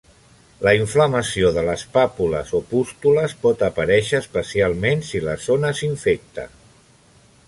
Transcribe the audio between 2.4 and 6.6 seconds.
o pústules pot aparèixer especialment si la zona s'infecta.